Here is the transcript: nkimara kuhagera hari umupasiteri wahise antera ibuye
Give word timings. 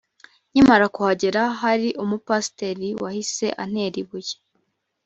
nkimara 0.51 0.85
kuhagera 0.95 1.41
hari 1.61 1.87
umupasiteri 2.03 2.89
wahise 3.03 3.47
antera 3.63 3.95
ibuye 4.03 4.35